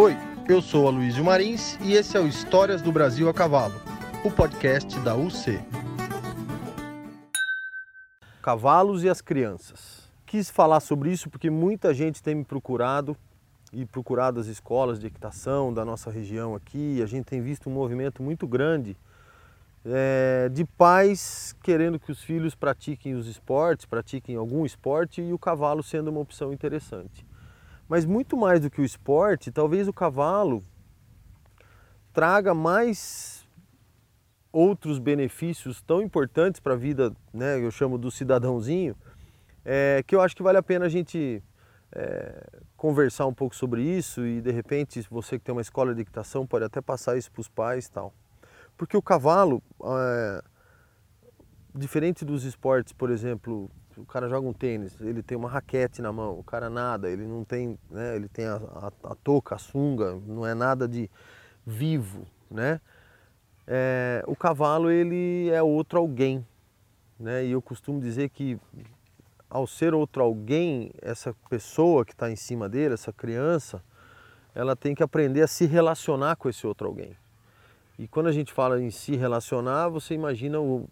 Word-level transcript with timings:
Oi, 0.00 0.16
eu 0.48 0.62
sou 0.62 0.86
Aloysio 0.86 1.24
Marins 1.24 1.76
e 1.82 1.94
esse 1.94 2.16
é 2.16 2.20
o 2.20 2.28
Histórias 2.28 2.80
do 2.80 2.92
Brasil 2.92 3.28
a 3.28 3.34
Cavalo, 3.34 3.74
o 4.24 4.30
podcast 4.30 4.96
da 5.00 5.16
UC. 5.16 5.58
Cavalos 8.40 9.02
e 9.02 9.08
as 9.08 9.20
crianças. 9.20 10.08
Quis 10.24 10.48
falar 10.50 10.78
sobre 10.78 11.10
isso 11.10 11.28
porque 11.28 11.50
muita 11.50 11.92
gente 11.92 12.22
tem 12.22 12.36
me 12.36 12.44
procurado 12.44 13.16
e 13.72 13.84
procurado 13.84 14.38
as 14.38 14.46
escolas 14.46 15.00
de 15.00 15.08
equitação 15.08 15.74
da 15.74 15.84
nossa 15.84 16.12
região 16.12 16.54
aqui. 16.54 17.02
A 17.02 17.06
gente 17.06 17.24
tem 17.24 17.42
visto 17.42 17.68
um 17.68 17.72
movimento 17.72 18.22
muito 18.22 18.46
grande 18.46 18.96
é, 19.84 20.48
de 20.48 20.64
pais 20.64 21.56
querendo 21.60 21.98
que 21.98 22.12
os 22.12 22.22
filhos 22.22 22.54
pratiquem 22.54 23.14
os 23.14 23.26
esportes, 23.26 23.84
pratiquem 23.84 24.36
algum 24.36 24.64
esporte 24.64 25.20
e 25.20 25.32
o 25.32 25.38
cavalo 25.40 25.82
sendo 25.82 26.08
uma 26.08 26.20
opção 26.20 26.52
interessante. 26.52 27.26
Mas 27.88 28.04
muito 28.04 28.36
mais 28.36 28.60
do 28.60 28.70
que 28.70 28.80
o 28.80 28.84
esporte, 28.84 29.50
talvez 29.50 29.88
o 29.88 29.92
cavalo 29.92 30.62
traga 32.12 32.52
mais 32.52 33.48
outros 34.52 34.98
benefícios 34.98 35.80
tão 35.80 36.02
importantes 36.02 36.60
para 36.60 36.74
a 36.74 36.76
vida, 36.76 37.14
né, 37.32 37.58
eu 37.58 37.70
chamo 37.70 37.96
do 37.96 38.10
cidadãozinho, 38.10 38.96
é, 39.64 40.02
que 40.06 40.14
eu 40.14 40.20
acho 40.20 40.34
que 40.34 40.42
vale 40.42 40.58
a 40.58 40.62
pena 40.62 40.86
a 40.86 40.88
gente 40.88 41.42
é, 41.92 42.60
conversar 42.76 43.26
um 43.26 43.34
pouco 43.34 43.54
sobre 43.54 43.82
isso 43.82 44.26
e 44.26 44.40
de 44.40 44.50
repente 44.50 45.04
você 45.10 45.38
que 45.38 45.44
tem 45.44 45.52
uma 45.52 45.62
escola 45.62 45.94
de 45.94 46.02
equitação 46.02 46.46
pode 46.46 46.64
até 46.64 46.80
passar 46.80 47.16
isso 47.16 47.30
para 47.30 47.40
os 47.40 47.48
pais 47.48 47.88
tal. 47.88 48.12
Porque 48.76 48.96
o 48.96 49.02
cavalo, 49.02 49.62
é, 49.82 50.42
diferente 51.74 52.24
dos 52.24 52.44
esportes, 52.44 52.92
por 52.92 53.10
exemplo, 53.10 53.70
o 53.98 54.06
cara 54.06 54.28
joga 54.28 54.46
um 54.46 54.52
tênis, 54.52 54.96
ele 55.00 55.22
tem 55.22 55.36
uma 55.36 55.48
raquete 55.48 56.00
na 56.00 56.12
mão, 56.12 56.38
o 56.38 56.44
cara 56.44 56.70
nada, 56.70 57.10
ele 57.10 57.26
não 57.26 57.44
tem, 57.44 57.78
né, 57.90 58.14
ele 58.14 58.28
tem 58.28 58.46
a, 58.46 58.54
a, 58.54 59.10
a 59.10 59.14
touca, 59.16 59.56
a 59.56 59.58
sunga, 59.58 60.14
não 60.26 60.46
é 60.46 60.54
nada 60.54 60.86
de 60.86 61.10
vivo, 61.66 62.26
né? 62.50 62.80
É, 63.66 64.24
o 64.26 64.34
cavalo 64.34 64.90
ele 64.90 65.50
é 65.50 65.62
outro 65.62 65.98
alguém, 65.98 66.46
né? 67.18 67.44
E 67.44 67.50
eu 67.50 67.60
costumo 67.60 68.00
dizer 68.00 68.30
que 68.30 68.58
ao 69.50 69.66
ser 69.66 69.92
outro 69.92 70.22
alguém, 70.22 70.90
essa 71.02 71.34
pessoa 71.50 72.04
que 72.04 72.12
está 72.12 72.30
em 72.30 72.36
cima 72.36 72.68
dele, 72.68 72.94
essa 72.94 73.12
criança, 73.12 73.82
ela 74.54 74.74
tem 74.74 74.94
que 74.94 75.02
aprender 75.02 75.42
a 75.42 75.46
se 75.46 75.66
relacionar 75.66 76.36
com 76.36 76.48
esse 76.48 76.66
outro 76.66 76.86
alguém. 76.86 77.16
E 77.98 78.06
quando 78.06 78.28
a 78.28 78.32
gente 78.32 78.52
fala 78.52 78.80
em 78.80 78.90
se 78.90 79.16
relacionar, 79.16 79.88
você 79.88 80.14
imagina 80.14 80.60
o, 80.60 80.88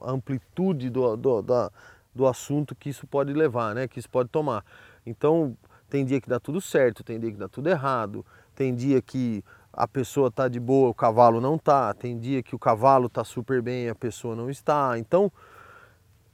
a 0.00 0.12
amplitude 0.12 0.88
do, 0.88 1.16
do, 1.16 1.42
da, 1.42 1.70
do 2.14 2.26
assunto 2.26 2.74
que 2.74 2.88
isso 2.88 3.06
pode 3.06 3.32
levar, 3.32 3.74
né? 3.74 3.88
que 3.88 3.98
isso 3.98 4.10
pode 4.10 4.28
tomar. 4.28 4.64
Então, 5.06 5.56
tem 5.88 6.04
dia 6.04 6.20
que 6.20 6.28
dá 6.28 6.38
tudo 6.38 6.60
certo, 6.60 7.02
tem 7.02 7.18
dia 7.18 7.30
que 7.30 7.38
dá 7.38 7.48
tudo 7.48 7.68
errado, 7.68 8.24
tem 8.54 8.74
dia 8.74 9.00
que 9.00 9.44
a 9.72 9.86
pessoa 9.86 10.28
está 10.28 10.48
de 10.48 10.58
boa, 10.58 10.90
o 10.90 10.94
cavalo 10.94 11.40
não 11.40 11.56
está, 11.56 11.94
tem 11.94 12.18
dia 12.18 12.42
que 12.42 12.54
o 12.54 12.58
cavalo 12.58 13.06
está 13.06 13.22
super 13.24 13.62
bem 13.62 13.84
e 13.84 13.88
a 13.88 13.94
pessoa 13.94 14.34
não 14.34 14.50
está. 14.50 14.98
Então, 14.98 15.30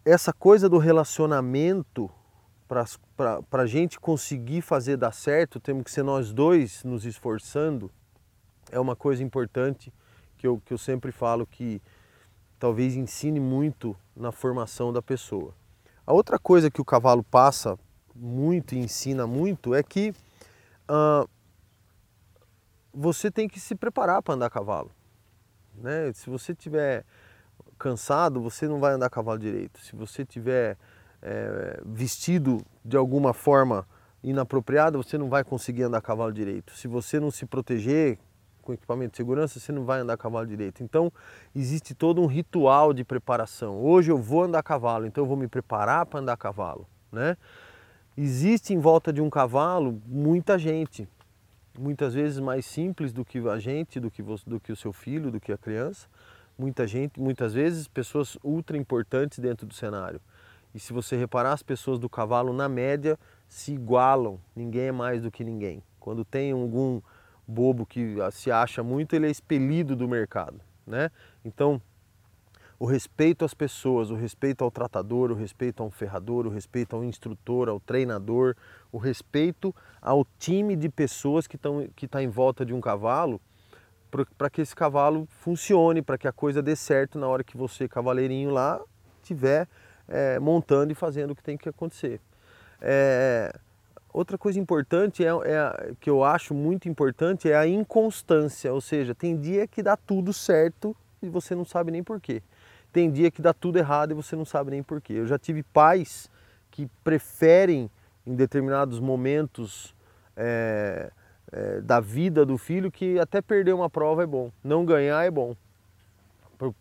essa 0.04 0.32
coisa 0.32 0.68
do 0.68 0.78
relacionamento, 0.78 2.10
para 2.66 3.62
a 3.62 3.66
gente 3.66 4.00
conseguir 4.00 4.62
fazer 4.62 4.96
dar 4.96 5.12
certo, 5.12 5.60
temos 5.60 5.84
que 5.84 5.90
ser 5.90 6.02
nós 6.02 6.32
dois 6.32 6.82
nos 6.84 7.04
esforçando 7.04 7.90
é 8.70 8.80
uma 8.80 8.96
coisa 8.96 9.22
importante 9.22 9.92
que 10.36 10.46
eu, 10.46 10.60
que 10.64 10.72
eu 10.72 10.78
sempre 10.78 11.12
falo 11.12 11.46
que 11.46 11.80
talvez 12.58 12.96
ensine 12.96 13.38
muito 13.38 13.96
na 14.16 14.32
formação 14.32 14.92
da 14.92 15.02
pessoa. 15.02 15.54
A 16.06 16.12
outra 16.12 16.38
coisa 16.38 16.70
que 16.70 16.80
o 16.80 16.84
cavalo 16.84 17.22
passa 17.22 17.78
muito 18.14 18.74
e 18.74 18.78
ensina 18.78 19.26
muito 19.26 19.74
é 19.74 19.82
que 19.82 20.14
você 22.92 23.30
tem 23.30 23.48
que 23.48 23.58
se 23.58 23.74
preparar 23.74 24.22
para 24.22 24.34
andar 24.34 24.46
a 24.46 24.50
cavalo. 24.50 24.90
Né? 25.74 26.12
Se 26.12 26.30
você 26.30 26.54
tiver 26.54 27.04
cansado, 27.78 28.40
você 28.40 28.68
não 28.68 28.78
vai 28.78 28.92
andar 28.92 29.06
a 29.06 29.10
cavalo 29.10 29.38
direito. 29.38 29.80
Se 29.80 29.96
você 29.96 30.24
tiver 30.24 30.76
é, 31.20 31.80
vestido 31.84 32.64
de 32.84 32.96
alguma 32.96 33.32
forma 33.32 33.86
inapropriada, 34.22 34.96
você 34.96 35.18
não 35.18 35.28
vai 35.28 35.42
conseguir 35.42 35.82
andar 35.82 35.98
a 35.98 36.02
cavalo 36.02 36.32
direito. 36.32 36.72
Se 36.74 36.86
você 36.86 37.18
não 37.18 37.30
se 37.30 37.46
proteger 37.46 38.18
com 38.64 38.72
equipamento 38.72 39.12
de 39.12 39.16
segurança, 39.18 39.60
você 39.60 39.70
não 39.70 39.84
vai 39.84 40.00
andar 40.00 40.14
a 40.14 40.16
cavalo 40.16 40.46
direito. 40.46 40.82
Então, 40.82 41.12
existe 41.54 41.94
todo 41.94 42.20
um 42.20 42.26
ritual 42.26 42.92
de 42.92 43.04
preparação. 43.04 43.80
Hoje 43.80 44.10
eu 44.10 44.18
vou 44.18 44.44
andar 44.44 44.60
a 44.60 44.62
cavalo, 44.62 45.06
então 45.06 45.22
eu 45.22 45.28
vou 45.28 45.36
me 45.36 45.46
preparar 45.46 46.06
para 46.06 46.20
andar 46.20 46.32
a 46.32 46.36
cavalo, 46.36 46.86
né? 47.12 47.36
Existe 48.16 48.72
em 48.72 48.78
volta 48.78 49.12
de 49.12 49.20
um 49.20 49.28
cavalo 49.28 50.00
muita 50.06 50.58
gente, 50.58 51.06
muitas 51.78 52.14
vezes 52.14 52.38
mais 52.38 52.64
simples 52.64 53.12
do 53.12 53.24
que 53.24 53.38
a 53.48 53.58
gente, 53.58 53.98
do 54.00 54.10
que, 54.10 54.22
você, 54.22 54.48
do 54.48 54.60
que 54.60 54.72
o 54.72 54.76
seu 54.76 54.92
filho, 54.92 55.30
do 55.30 55.40
que 55.40 55.52
a 55.52 55.58
criança. 55.58 56.06
Muita 56.56 56.86
gente, 56.86 57.20
muitas 57.20 57.52
vezes 57.52 57.88
pessoas 57.88 58.38
ultra 58.44 58.76
importantes 58.76 59.40
dentro 59.40 59.66
do 59.66 59.74
cenário. 59.74 60.20
E 60.72 60.78
se 60.78 60.92
você 60.92 61.16
reparar, 61.16 61.52
as 61.52 61.62
pessoas 61.62 61.98
do 61.98 62.08
cavalo, 62.08 62.52
na 62.52 62.68
média, 62.68 63.18
se 63.48 63.72
igualam. 63.72 64.38
Ninguém 64.54 64.86
é 64.86 64.92
mais 64.92 65.20
do 65.20 65.30
que 65.30 65.42
ninguém. 65.42 65.82
Quando 65.98 66.24
tem 66.24 66.52
algum 66.52 67.00
bobo 67.46 67.84
que 67.84 68.16
se 68.32 68.50
acha 68.50 68.82
muito, 68.82 69.14
ele 69.14 69.26
é 69.26 69.30
expelido 69.30 69.94
do 69.94 70.08
mercado, 70.08 70.60
né? 70.86 71.10
Então, 71.44 71.80
o 72.78 72.86
respeito 72.86 73.44
às 73.44 73.54
pessoas, 73.54 74.10
o 74.10 74.14
respeito 74.14 74.64
ao 74.64 74.70
tratador, 74.70 75.30
o 75.30 75.34
respeito 75.34 75.82
a 75.82 75.86
um 75.86 75.90
ferrador, 75.90 76.46
o 76.46 76.50
respeito 76.50 76.96
ao 76.96 77.04
instrutor, 77.04 77.68
ao 77.68 77.78
treinador, 77.80 78.56
o 78.90 78.98
respeito 78.98 79.74
ao 80.02 80.26
time 80.38 80.76
de 80.76 80.88
pessoas 80.88 81.46
que 81.46 81.56
estão 81.56 81.88
que 81.94 82.08
tá 82.08 82.22
em 82.22 82.28
volta 82.28 82.64
de 82.64 82.74
um 82.74 82.80
cavalo, 82.80 83.40
para 84.36 84.50
que 84.50 84.60
esse 84.60 84.74
cavalo 84.74 85.26
funcione, 85.28 86.02
para 86.02 86.18
que 86.18 86.28
a 86.28 86.32
coisa 86.32 86.62
dê 86.62 86.76
certo 86.76 87.18
na 87.18 87.26
hora 87.26 87.42
que 87.42 87.56
você, 87.56 87.88
cavaleirinho 87.88 88.50
lá, 88.50 88.80
estiver 89.22 89.68
é, 90.06 90.38
montando 90.38 90.92
e 90.92 90.94
fazendo 90.94 91.32
o 91.32 91.34
que 91.34 91.42
tem 91.42 91.56
que 91.56 91.68
acontecer. 91.68 92.20
É, 92.80 93.52
Outra 94.14 94.38
coisa 94.38 94.60
importante 94.60 95.24
é, 95.26 95.28
é, 95.28 95.92
que 95.98 96.08
eu 96.08 96.22
acho 96.22 96.54
muito 96.54 96.88
importante 96.88 97.50
é 97.50 97.56
a 97.56 97.66
inconstância, 97.66 98.72
ou 98.72 98.80
seja, 98.80 99.12
tem 99.12 99.36
dia 99.36 99.66
que 99.66 99.82
dá 99.82 99.96
tudo 99.96 100.32
certo 100.32 100.96
e 101.20 101.28
você 101.28 101.52
não 101.52 101.64
sabe 101.64 101.90
nem 101.90 102.00
porquê. 102.00 102.40
Tem 102.92 103.10
dia 103.10 103.28
que 103.28 103.42
dá 103.42 103.52
tudo 103.52 103.76
errado 103.76 104.12
e 104.12 104.14
você 104.14 104.36
não 104.36 104.44
sabe 104.44 104.70
nem 104.70 104.84
porquê. 104.84 105.14
Eu 105.14 105.26
já 105.26 105.36
tive 105.36 105.64
pais 105.64 106.30
que 106.70 106.88
preferem 107.02 107.90
em 108.24 108.36
determinados 108.36 109.00
momentos 109.00 109.92
é, 110.36 111.10
é, 111.50 111.80
da 111.80 111.98
vida 111.98 112.46
do 112.46 112.56
filho 112.56 112.92
que 112.92 113.18
até 113.18 113.42
perder 113.42 113.72
uma 113.74 113.90
prova 113.90 114.22
é 114.22 114.26
bom, 114.26 114.52
não 114.62 114.84
ganhar 114.84 115.24
é 115.24 115.30
bom, 115.30 115.56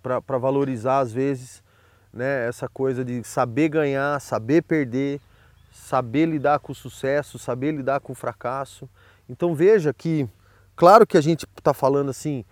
para 0.04 0.38
valorizar 0.38 1.00
às 1.00 1.12
vezes 1.12 1.64
né, 2.14 2.48
essa 2.48 2.70
coisa 2.70 3.04
de 3.04 3.24
saber 3.24 3.70
ganhar, 3.70 4.22
saber 4.22 4.62
perder 4.62 5.20
saber 5.74 6.28
lidar 6.28 6.60
com 6.60 6.72
o 6.72 6.76
sucesso, 6.76 7.40
saber 7.40 7.72
lidar 7.74 8.00
com 8.00 8.14
o 8.14 8.16
fracasso. 8.16 8.88
Então 9.28 9.56
veja 9.56 9.92
que, 9.92 10.30
claro 10.76 11.06
que 11.06 11.18
a 11.18 11.22
gente 11.22 11.48
está 11.58 11.74
falando 11.74 12.10
assim, 12.10 12.46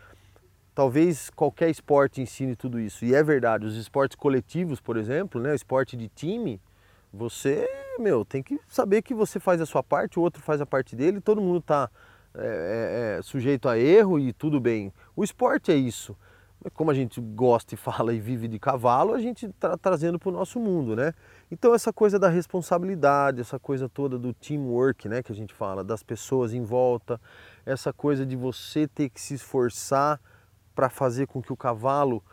talvez 0.73 1.29
qualquer 1.29 1.69
esporte 1.69 2.19
ensine 2.19 2.55
tudo 2.55 2.79
isso, 2.79 3.05
e 3.05 3.13
é 3.13 3.23
verdade, 3.23 3.65
os 3.65 3.75
esportes 3.75 4.15
coletivos, 4.15 4.81
por 4.81 4.97
exemplo, 4.97 5.39
né, 5.39 5.51
o 5.51 5.55
esporte 5.55 5.95
de 5.95 6.09
time, 6.09 6.59
você, 7.13 7.69
meu, 7.99 8.25
tem 8.25 8.41
que 8.41 8.59
saber 8.67 9.01
que 9.03 9.13
você 9.13 9.39
faz 9.39 9.61
a 9.61 9.65
sua 9.65 9.83
parte, 9.83 10.17
o 10.17 10.21
outro 10.21 10.41
faz 10.41 10.59
a 10.59 10.65
parte 10.65 10.95
dele, 10.95 11.21
todo 11.21 11.41
mundo 11.41 11.59
está 11.59 11.89
é, 12.33 13.17
é, 13.19 13.21
sujeito 13.21 13.69
a 13.69 13.77
erro 13.77 14.17
e 14.17 14.33
tudo 14.33 14.59
bem. 14.59 14.91
O 15.15 15.23
esporte 15.23 15.71
é 15.71 15.75
isso. 15.75 16.15
Como 16.73 16.91
a 16.91 16.93
gente 16.93 17.19
gosta 17.19 17.73
e 17.73 17.77
fala 17.77 18.13
e 18.13 18.19
vive 18.19 18.47
de 18.47 18.59
cavalo, 18.59 19.13
a 19.13 19.19
gente 19.19 19.47
está 19.47 19.75
trazendo 19.75 20.19
para 20.19 20.29
o 20.29 20.31
nosso 20.31 20.59
mundo, 20.59 20.95
né? 20.95 21.13
Então 21.51 21.73
essa 21.73 21.91
coisa 21.91 22.19
da 22.19 22.29
responsabilidade, 22.29 23.41
essa 23.41 23.57
coisa 23.57 23.89
toda 23.89 24.17
do 24.17 24.33
teamwork, 24.33 25.09
né, 25.09 25.23
que 25.23 25.31
a 25.31 25.35
gente 25.35 25.53
fala, 25.53 25.83
das 25.83 26.03
pessoas 26.03 26.53
em 26.53 26.63
volta, 26.63 27.19
essa 27.65 27.91
coisa 27.91 28.25
de 28.25 28.35
você 28.35 28.87
ter 28.87 29.09
que 29.09 29.19
se 29.19 29.33
esforçar 29.33 30.19
para 30.75 30.89
fazer 30.89 31.27
com 31.27 31.41
que 31.41 31.51
o 31.51 31.57
cavalo 31.57 32.23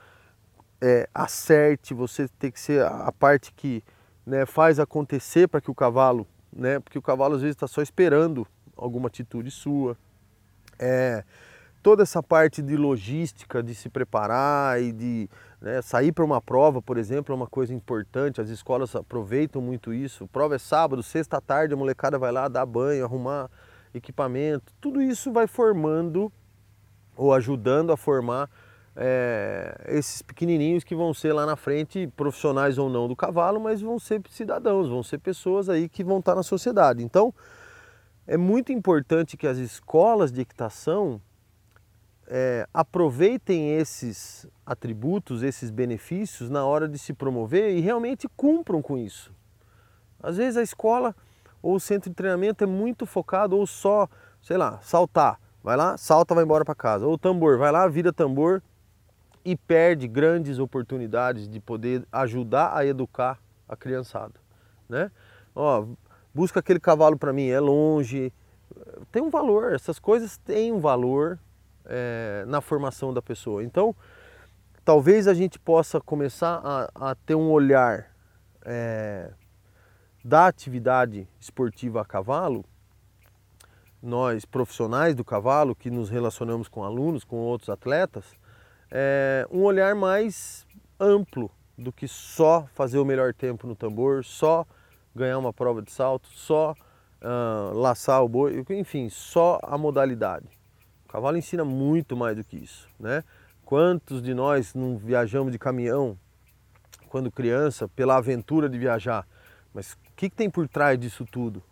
é, 0.80 1.08
acerte, 1.14 1.94
você 1.94 2.28
ter 2.28 2.52
que 2.52 2.60
ser 2.60 2.84
a 2.84 3.10
parte 3.10 3.52
que 3.52 3.82
né, 4.24 4.46
faz 4.46 4.78
acontecer 4.78 5.48
para 5.48 5.60
que 5.60 5.70
o 5.70 5.74
cavalo, 5.74 6.26
né, 6.52 6.78
porque 6.78 6.98
o 6.98 7.02
cavalo 7.02 7.34
às 7.34 7.40
vezes 7.40 7.56
está 7.56 7.66
só 7.66 7.82
esperando 7.82 8.46
alguma 8.76 9.08
atitude 9.08 9.50
sua. 9.50 9.96
É, 10.78 11.24
toda 11.88 12.02
essa 12.02 12.22
parte 12.22 12.60
de 12.60 12.76
logística, 12.76 13.62
de 13.62 13.74
se 13.74 13.88
preparar 13.88 14.78
e 14.78 14.92
de 14.92 15.30
né, 15.58 15.80
sair 15.80 16.12
para 16.12 16.22
uma 16.22 16.38
prova, 16.38 16.82
por 16.82 16.98
exemplo, 16.98 17.32
é 17.32 17.34
uma 17.34 17.46
coisa 17.46 17.72
importante. 17.72 18.42
As 18.42 18.50
escolas 18.50 18.94
aproveitam 18.94 19.62
muito 19.62 19.94
isso. 19.94 20.26
Prova 20.26 20.56
é 20.56 20.58
sábado, 20.58 21.02
sexta 21.02 21.40
tarde, 21.40 21.72
a 21.72 21.78
molecada 21.78 22.18
vai 22.18 22.30
lá 22.30 22.46
dar 22.46 22.66
banho, 22.66 23.02
arrumar 23.06 23.48
equipamento. 23.94 24.74
Tudo 24.78 25.00
isso 25.00 25.32
vai 25.32 25.46
formando 25.46 26.30
ou 27.16 27.32
ajudando 27.32 27.90
a 27.90 27.96
formar 27.96 28.50
é, 28.94 29.74
esses 29.88 30.20
pequenininhos 30.20 30.84
que 30.84 30.94
vão 30.94 31.14
ser 31.14 31.32
lá 31.32 31.46
na 31.46 31.56
frente 31.56 32.06
profissionais 32.08 32.76
ou 32.76 32.90
não 32.90 33.08
do 33.08 33.16
cavalo, 33.16 33.58
mas 33.58 33.80
vão 33.80 33.98
ser 33.98 34.20
cidadãos, 34.28 34.90
vão 34.90 35.02
ser 35.02 35.20
pessoas 35.20 35.70
aí 35.70 35.88
que 35.88 36.04
vão 36.04 36.18
estar 36.18 36.34
na 36.34 36.42
sociedade. 36.42 37.02
Então, 37.02 37.32
é 38.26 38.36
muito 38.36 38.72
importante 38.72 39.38
que 39.38 39.46
as 39.46 39.56
escolas 39.56 40.30
de 40.30 40.42
equitação 40.42 41.18
é, 42.30 42.68
aproveitem 42.74 43.74
esses 43.74 44.46
atributos, 44.64 45.42
esses 45.42 45.70
benefícios 45.70 46.50
na 46.50 46.64
hora 46.64 46.86
de 46.86 46.98
se 46.98 47.14
promover 47.14 47.74
e 47.74 47.80
realmente 47.80 48.28
cumpram 48.36 48.82
com 48.82 48.98
isso. 48.98 49.32
Às 50.22 50.36
vezes 50.36 50.56
a 50.58 50.62
escola 50.62 51.16
ou 51.62 51.76
o 51.76 51.80
centro 51.80 52.10
de 52.10 52.14
treinamento 52.14 52.62
é 52.62 52.66
muito 52.66 53.06
focado 53.06 53.56
ou 53.56 53.66
só, 53.66 54.08
sei 54.42 54.58
lá, 54.58 54.78
saltar. 54.82 55.40
Vai 55.62 55.76
lá, 55.76 55.96
salta, 55.96 56.34
vai 56.34 56.44
embora 56.44 56.64
para 56.64 56.74
casa. 56.74 57.06
Ou 57.06 57.16
tambor, 57.16 57.58
vai 57.58 57.72
lá, 57.72 57.88
vira 57.88 58.12
tambor 58.12 58.62
e 59.44 59.56
perde 59.56 60.06
grandes 60.06 60.58
oportunidades 60.58 61.48
de 61.48 61.58
poder 61.58 62.06
ajudar 62.12 62.76
a 62.76 62.84
educar 62.84 63.38
a 63.66 63.74
criançada, 63.74 64.34
né? 64.88 65.10
Ó, 65.54 65.86
busca 66.34 66.60
aquele 66.60 66.78
cavalo 66.78 67.16
para 67.16 67.32
mim, 67.32 67.48
é 67.48 67.58
longe, 67.58 68.32
tem 69.10 69.22
um 69.22 69.30
valor, 69.30 69.72
essas 69.72 69.98
coisas 69.98 70.36
têm 70.38 70.72
um 70.72 70.78
valor 70.78 71.38
é, 71.88 72.44
na 72.46 72.60
formação 72.60 73.12
da 73.12 73.22
pessoa. 73.22 73.64
Então, 73.64 73.94
talvez 74.84 75.26
a 75.26 75.34
gente 75.34 75.58
possa 75.58 76.00
começar 76.00 76.60
a, 76.62 77.10
a 77.10 77.14
ter 77.14 77.34
um 77.34 77.50
olhar 77.50 78.10
é, 78.64 79.30
da 80.24 80.46
atividade 80.46 81.26
esportiva 81.40 82.02
a 82.02 82.04
cavalo, 82.04 82.64
nós 84.02 84.44
profissionais 84.44 85.14
do 85.14 85.24
cavalo 85.24 85.74
que 85.74 85.90
nos 85.90 86.08
relacionamos 86.08 86.68
com 86.68 86.84
alunos, 86.84 87.24
com 87.24 87.36
outros 87.36 87.68
atletas, 87.68 88.24
é, 88.90 89.46
um 89.50 89.62
olhar 89.62 89.94
mais 89.94 90.66
amplo 91.00 91.50
do 91.76 91.92
que 91.92 92.08
só 92.08 92.66
fazer 92.74 92.98
o 92.98 93.04
melhor 93.04 93.32
tempo 93.32 93.66
no 93.66 93.74
tambor, 93.74 94.24
só 94.24 94.66
ganhar 95.14 95.38
uma 95.38 95.52
prova 95.52 95.80
de 95.82 95.92
salto, 95.92 96.28
só 96.28 96.74
uh, 97.22 97.76
laçar 97.76 98.22
o 98.22 98.28
boi, 98.28 98.64
enfim, 98.70 99.08
só 99.08 99.58
a 99.62 99.78
modalidade. 99.78 100.57
O 101.08 101.12
cavalo 101.12 101.38
ensina 101.38 101.64
muito 101.64 102.14
mais 102.14 102.36
do 102.36 102.44
que 102.44 102.58
isso, 102.58 102.86
né? 103.00 103.24
Quantos 103.64 104.22
de 104.22 104.34
nós 104.34 104.74
não 104.74 104.98
viajamos 104.98 105.50
de 105.50 105.58
caminhão 105.58 106.18
quando 107.08 107.32
criança 107.32 107.88
pela 107.88 108.16
aventura 108.16 108.68
de 108.68 108.78
viajar? 108.78 109.26
Mas 109.72 109.94
o 109.94 109.96
que, 110.14 110.28
que 110.28 110.36
tem 110.36 110.50
por 110.50 110.68
trás 110.68 110.98
disso 110.98 111.24
tudo? 111.24 111.62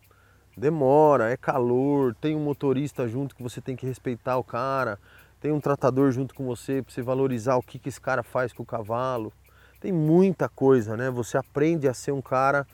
Demora, 0.56 1.30
é 1.30 1.36
calor, 1.36 2.14
tem 2.14 2.34
um 2.34 2.42
motorista 2.42 3.06
junto 3.06 3.36
que 3.36 3.42
você 3.42 3.60
tem 3.60 3.76
que 3.76 3.84
respeitar 3.84 4.38
o 4.38 4.44
cara, 4.44 4.98
tem 5.38 5.52
um 5.52 5.60
tratador 5.60 6.10
junto 6.12 6.34
com 6.34 6.46
você 6.46 6.82
para 6.82 6.94
você 6.94 7.02
valorizar 7.02 7.56
o 7.56 7.62
que, 7.62 7.78
que 7.78 7.90
esse 7.90 8.00
cara 8.00 8.22
faz 8.22 8.54
com 8.54 8.62
o 8.62 8.66
cavalo. 8.66 9.30
Tem 9.78 9.92
muita 9.92 10.48
coisa, 10.48 10.96
né? 10.96 11.10
Você 11.10 11.36
aprende 11.36 11.86
a 11.86 11.92
ser 11.92 12.12
um 12.12 12.22
cara 12.22 12.66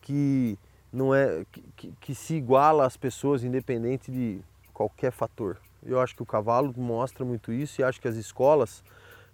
que 0.00 0.56
não 0.92 1.12
é 1.12 1.44
que, 1.76 1.92
que 2.00 2.14
se 2.14 2.34
iguala 2.34 2.86
às 2.86 2.96
pessoas 2.96 3.42
independente 3.42 4.12
de 4.12 4.40
qualquer 4.72 5.10
fator. 5.10 5.58
Eu 5.84 6.00
acho 6.00 6.14
que 6.14 6.22
o 6.22 6.26
cavalo 6.26 6.72
mostra 6.76 7.24
muito 7.24 7.52
isso 7.52 7.80
e 7.80 7.84
acho 7.84 8.00
que 8.00 8.08
as 8.08 8.16
escolas, 8.16 8.82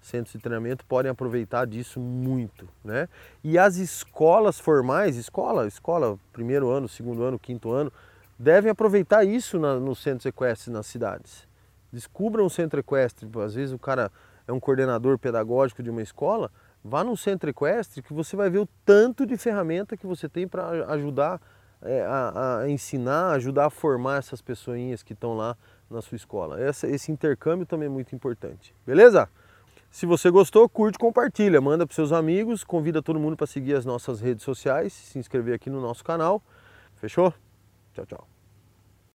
centros 0.01 0.33
de 0.33 0.39
treinamento 0.39 0.85
podem 0.87 1.11
aproveitar 1.11 1.67
disso 1.67 2.01
muito, 2.01 2.69
né? 2.85 3.09
E 3.45 3.59
as 3.59 3.77
escolas 3.77 4.59
formais, 4.59 5.17
escola, 5.17 5.67
escola, 5.67 6.19
primeiro 6.33 6.71
ano, 6.71 6.89
segundo 6.89 7.23
ano, 7.23 7.39
quinto 7.39 7.71
ano, 7.71 7.93
devem 8.39 8.71
aproveitar 8.71 9.25
isso 9.25 9.59
na, 9.59 9.79
nos 9.79 10.01
centros 10.01 10.27
equestres 10.27 10.73
nas 10.73 10.87
cidades. 10.87 11.47
Descubram 11.93 12.47
um 12.47 12.49
centro 12.49 12.81
equestre, 12.81 13.29
às 13.45 13.55
vezes 13.55 13.75
o 13.75 13.79
cara 13.79 14.11
é 14.47 14.53
um 14.53 14.61
coordenador 14.61 15.19
pedagógico 15.19 15.83
de 15.83 15.91
uma 15.91 16.03
escola, 16.03 16.51
Vá 16.83 17.05
num 17.05 17.17
centro 17.17 17.51
equestre 17.51 18.01
que 18.01 18.13
você 18.13 18.35
vai 18.35 18.49
ver 18.49 18.59
o 18.59 18.69
tanto 18.87 19.27
de 19.27 19.37
ferramenta 19.37 19.97
que 19.97 20.07
você 20.07 20.29
tem 20.29 20.49
para 20.49 20.87
ajudar 20.93 21.41
é, 21.83 22.03
a, 22.03 22.61
a, 22.61 22.71
ensinar, 22.71 23.33
ajudar 23.33 23.67
a 23.67 23.71
formar 23.71 24.19
essas 24.19 24.41
pessoinhas 24.41 25.03
que 25.03 25.13
estão 25.13 25.35
lá 25.35 25.57
na 25.91 26.01
sua 26.01 26.17
escola. 26.17 26.61
Essa, 26.61 26.87
esse 26.89 27.11
intercâmbio 27.11 27.67
também 27.67 27.87
é 27.87 27.91
muito 27.91 28.15
importante. 28.15 28.75
Beleza? 28.87 29.29
Se 29.91 30.07
você 30.07 30.31
gostou, 30.31 30.69
curte, 30.69 30.99
compartilha, 30.99 31.61
manda 31.61 31.85
para 31.85 31.95
seus 31.95 32.13
amigos, 32.13 32.63
convida 32.63 33.03
todo 33.03 33.19
mundo 33.19 33.37
para 33.37 33.47
seguir 33.47 33.75
as 33.75 33.85
nossas 33.85 34.21
redes 34.21 34.45
sociais, 34.45 34.93
se 34.93 35.19
inscrever 35.19 35.55
aqui 35.55 35.69
no 35.69 35.81
nosso 35.81 36.05
canal. 36.05 36.41
Fechou? 37.01 37.35
Tchau, 37.93 38.07
tchau. 38.07 38.40